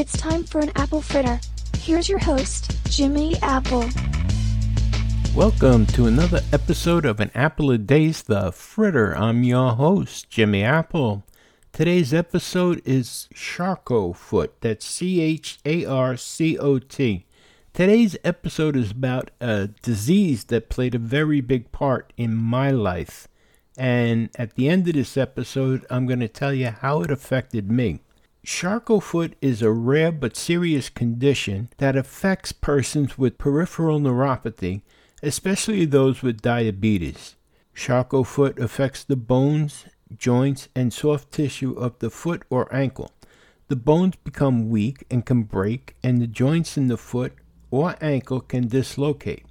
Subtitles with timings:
[0.00, 1.38] It's time for an apple fritter.
[1.76, 3.84] Here's your host, Jimmy Apple.
[5.34, 9.14] Welcome to another episode of An Apple a Day's The Fritter.
[9.14, 11.24] I'm your host, Jimmy Apple.
[11.74, 14.54] Today's episode is Charcot Foot.
[14.62, 17.26] That's C H A R C O T.
[17.74, 23.28] Today's episode is about a disease that played a very big part in my life.
[23.76, 27.70] And at the end of this episode, I'm going to tell you how it affected
[27.70, 28.00] me.
[28.42, 34.80] Charcot foot is a rare but serious condition that affects persons with peripheral neuropathy,
[35.22, 37.36] especially those with diabetes.
[37.74, 39.84] Charcot foot affects the bones,
[40.16, 43.12] joints, and soft tissue of the foot or ankle.
[43.68, 47.34] The bones become weak and can break, and the joints in the foot
[47.70, 49.44] or ankle can dislocate.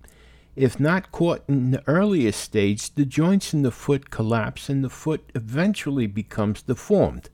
[0.56, 4.90] If not caught in the earliest stage, the joints in the foot collapse and the
[4.90, 7.30] foot eventually becomes deformed.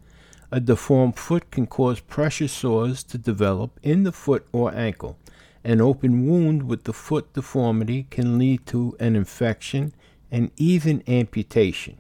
[0.55, 5.17] A deformed foot can cause pressure sores to develop in the foot or ankle.
[5.66, 9.94] An open wound with the foot deformity can lead to an infection
[10.31, 11.97] and even amputation.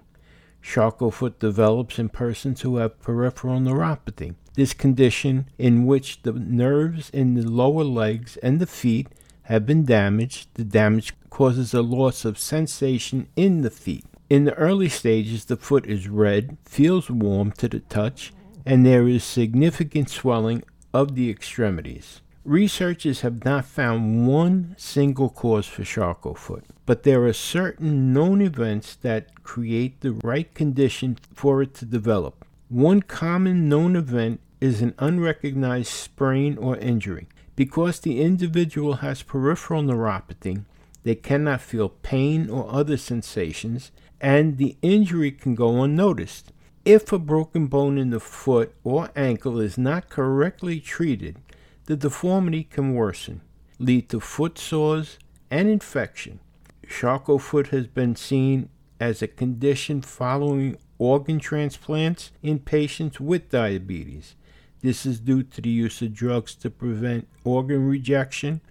[0.61, 4.35] Charcot foot develops in persons who have peripheral neuropathy.
[4.53, 9.09] This condition, in which the nerves in the lower legs and the feet
[9.43, 14.05] have been damaged, the damage causes a loss of sensation in the feet.
[14.29, 18.31] In the early stages, the foot is red, feels warm to the touch,
[18.65, 20.63] and there is significant swelling
[20.93, 22.21] of the extremities.
[22.43, 28.41] Researchers have not found one single cause for Charcot foot, but there are certain known
[28.41, 32.45] events that create the right condition for it to develop.
[32.69, 37.27] One common known event is an unrecognized sprain or injury.
[37.55, 40.65] Because the individual has peripheral neuropathy,
[41.03, 46.51] they cannot feel pain or other sensations, and the injury can go unnoticed.
[46.85, 51.37] If a broken bone in the foot or ankle is not correctly treated,
[51.85, 53.41] the deformity can worsen,
[53.79, 55.17] lead to foot sores
[55.49, 56.41] and infection.
[56.87, 58.69] Charcot foot has been seen
[58.99, 64.35] as a condition following organ transplants in patients with diabetes.
[64.81, 68.61] This is due to the use of drugs to prevent organ rejection,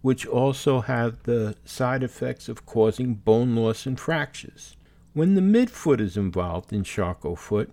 [0.00, 4.76] which also have the side effects of causing bone loss and fractures.
[5.14, 7.70] When the midfoot is involved in Charcot foot,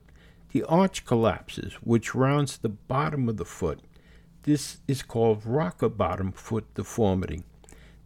[0.52, 3.79] the arch collapses, which rounds the bottom of the foot.
[4.44, 7.41] This is called rocker bottom foot deformity.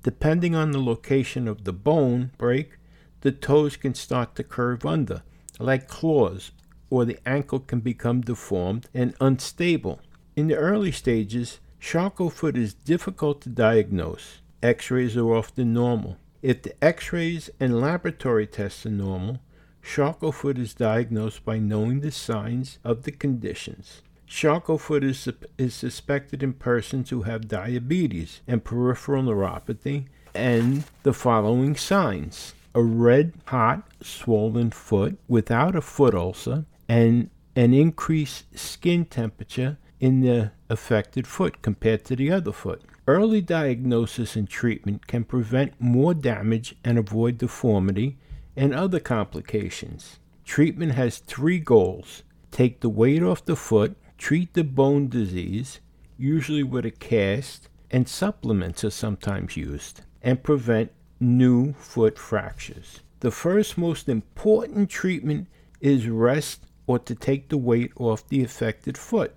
[0.03, 2.78] Depending on the location of the bone break,
[3.22, 5.22] the toes can start to curve under,
[5.59, 6.51] like claws,
[6.90, 10.00] or the ankle can become deformed and unstable.
[10.38, 14.40] In the early stages, Charcot foot is difficult to diagnose.
[14.63, 16.19] X rays are often normal.
[16.45, 19.39] If the X rays and laboratory tests are normal,
[19.81, 24.03] Charcot is diagnosed by knowing the signs of the conditions.
[24.28, 31.75] Charcot is, is suspected in persons who have diabetes and peripheral neuropathy and the following
[31.75, 39.79] signs a red, hot, swollen foot without a foot ulcer and an increased skin temperature
[40.00, 42.83] in the affected foot compared to the other foot.
[43.07, 48.17] Early diagnosis and treatment can prevent more damage and avoid deformity
[48.55, 50.17] and other complications.
[50.43, 55.81] Treatment has three goals take the weight off the foot, treat the bone disease,
[56.17, 63.01] usually with a cast, and supplements are sometimes used, and prevent new foot fractures.
[63.19, 65.47] The first most important treatment
[65.81, 69.35] is rest or to take the weight off the affected foot,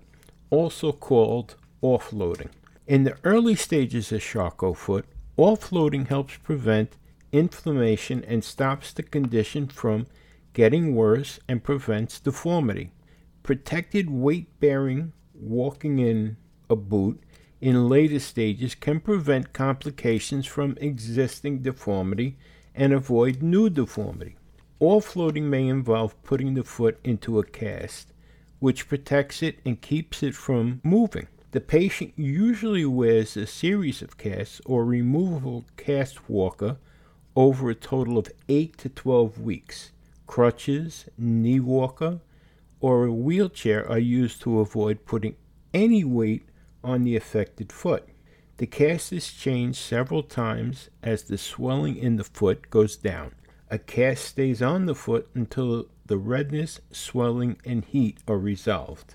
[0.48, 2.50] also called offloading.
[2.88, 5.04] In the early stages of Charcot foot,
[5.36, 6.96] offloading helps prevent
[7.32, 10.06] inflammation and stops the condition from
[10.54, 12.92] getting worse and prevents deformity.
[13.42, 16.38] Protected weight bearing walking in
[16.70, 17.22] a boot
[17.60, 22.38] in later stages can prevent complications from existing deformity
[22.74, 24.36] and avoid new deformity.
[24.80, 28.14] Offloading may involve putting the foot into a cast,
[28.60, 31.26] which protects it and keeps it from moving.
[31.50, 36.76] The patient usually wears a series of casts or removable cast walker
[37.34, 39.92] over a total of 8 to 12 weeks.
[40.26, 42.20] Crutches, knee walker,
[42.80, 45.36] or a wheelchair are used to avoid putting
[45.72, 46.46] any weight
[46.84, 48.06] on the affected foot.
[48.58, 53.34] The cast is changed several times as the swelling in the foot goes down.
[53.70, 59.14] A cast stays on the foot until the redness, swelling, and heat are resolved.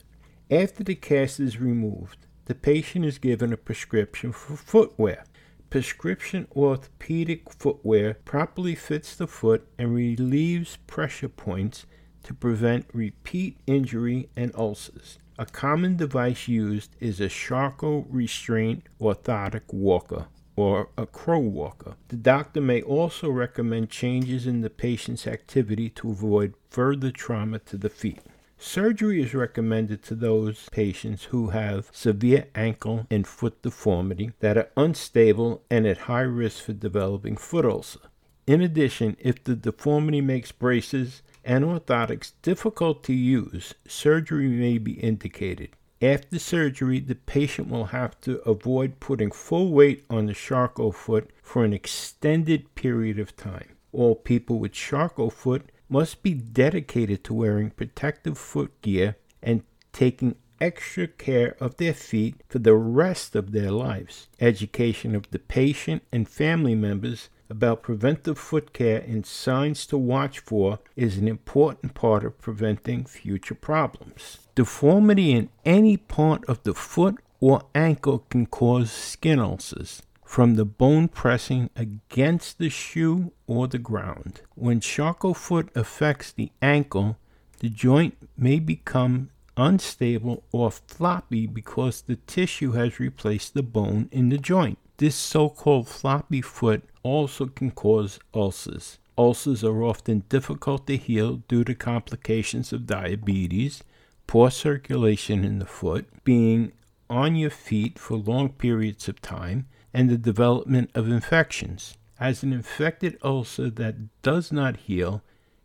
[0.54, 5.24] After the cast is removed, the patient is given a prescription for footwear.
[5.72, 11.88] Prescription orthopedic footwear properly fits the foot and relieves pressure points
[12.22, 15.18] to prevent repeat injury and ulcers.
[15.40, 21.96] A common device used is a Charcot restraint orthotic walker or a crow walker.
[22.10, 27.76] The doctor may also recommend changes in the patient's activity to avoid further trauma to
[27.76, 28.22] the feet.
[28.66, 34.70] Surgery is recommended to those patients who have severe ankle and foot deformity that are
[34.78, 38.00] unstable and at high risk for developing foot ulcer.
[38.48, 44.94] In addition, if the deformity makes braces and orthotics difficult to use, surgery may be
[44.94, 45.72] indicated.
[46.02, 51.30] After surgery, the patient will have to avoid putting full weight on the Charcot foot
[51.44, 53.76] for an extended period of time.
[53.92, 59.62] All people with Charcot foot must be dedicated to wearing protective foot gear and
[59.92, 64.28] taking extra care of their feet for the rest of their lives.
[64.42, 70.40] Education of the patient and family members about preventive foot care and signs to watch
[70.40, 74.40] for is an important part of preventing future problems.
[74.56, 80.02] Deformity in any part of the foot or ankle can cause skin ulcers
[80.34, 84.42] from the bone pressing against the shoe or the ground.
[84.56, 87.20] When Charcot foot affects the ankle,
[87.60, 94.30] the joint may become unstable or floppy because the tissue has replaced the bone in
[94.30, 94.80] the joint.
[94.98, 98.98] This so called floppy foot also can cause ulcers.
[99.16, 103.84] Ulcers are often difficult to heal due to complications of diabetes,
[104.26, 106.72] poor circulation in the foot, being
[107.08, 111.98] on your feet for long periods of time, and the development of infections.
[112.20, 115.22] As an infected ulcer that does not heal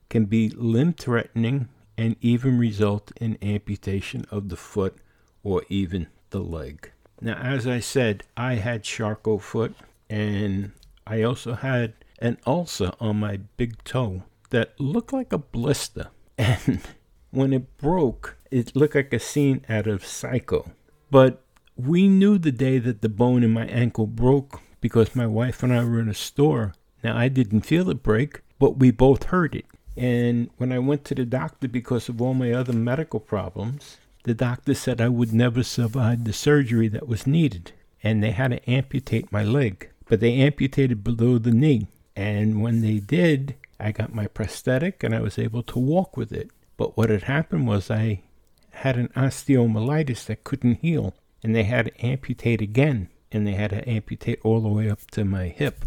[0.09, 4.97] can be limb threatening and even result in amputation of the foot
[5.43, 6.93] or even the leg.
[7.21, 9.75] Now, as I said, I had Charcot foot
[10.09, 10.73] and
[11.07, 16.09] I also had an ulcer on my big toe that looked like a blister.
[16.39, 16.81] And
[17.31, 20.71] when it broke, it looked like a scene out of Psycho.
[21.11, 21.43] But
[21.79, 25.73] we knew the day that the bone in my ankle broke because my wife and
[25.73, 26.75] I were in a store.
[27.05, 29.67] Now, I didn't feel it break, but we both heard it.
[29.97, 34.35] And when I went to the doctor because of all my other medical problems, the
[34.35, 37.73] doctor said I would never survive the surgery that was needed.
[38.03, 39.91] And they had to amputate my leg.
[40.07, 41.87] But they amputated below the knee.
[42.17, 46.33] And when they did, I got my prosthetic and I was able to walk with
[46.33, 46.51] it.
[46.77, 48.23] But what had happened was I
[48.71, 53.71] had an osteomyelitis that couldn't heal, and they had to amputate again, and they had
[53.71, 55.85] to amputate all the way up to my hip.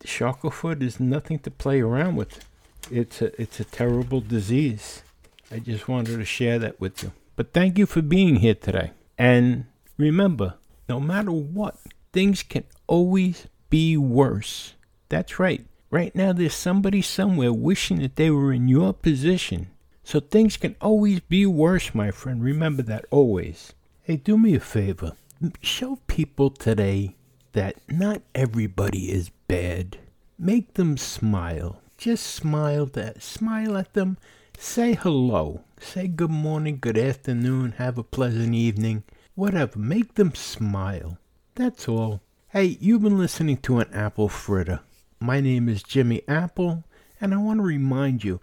[0.00, 2.44] The foot is nothing to play around with.
[2.90, 5.02] It's a it's a terrible disease.
[5.50, 7.12] I just wanted to share that with you.
[7.34, 8.92] But thank you for being here today.
[9.18, 9.66] And
[9.96, 10.54] remember,
[10.88, 11.76] no matter what,
[12.12, 14.74] things can always be worse.
[15.08, 15.66] That's right.
[15.90, 19.68] Right now, there's somebody somewhere wishing that they were in your position
[20.02, 22.42] so things can always be worse, my friend.
[22.42, 23.72] Remember that always.
[24.06, 25.14] Hey, do me a favor.
[25.60, 27.16] Show people today
[27.54, 29.98] that not everybody is bad.
[30.38, 31.82] Make them smile.
[31.98, 34.16] Just smile that smile at them.
[34.56, 35.64] Say hello.
[35.80, 39.02] Say good morning, good afternoon, have a pleasant evening.
[39.34, 39.76] Whatever.
[39.76, 41.18] Make them smile.
[41.56, 42.22] That's all.
[42.50, 44.82] Hey, you've been listening to an apple fritter.
[45.18, 46.84] My name is Jimmy Apple,
[47.20, 48.38] and I want to remind you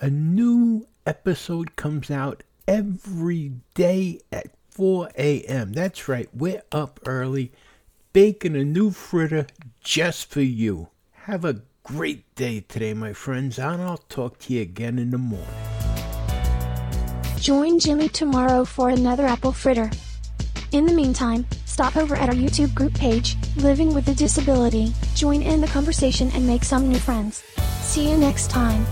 [0.00, 5.72] a new episode comes out every day at 4 a.m.
[5.72, 7.52] That's right, we're up early
[8.12, 9.46] baking a new fritter
[9.80, 10.88] just for you.
[11.12, 15.18] Have a great day today, my friends, and I'll talk to you again in the
[15.18, 15.46] morning.
[17.38, 19.90] Join Jimmy tomorrow for another apple fritter.
[20.72, 25.40] In the meantime, stop over at our YouTube group page, Living with a Disability, join
[25.40, 27.44] in the conversation and make some new friends.
[27.82, 28.84] See you next time.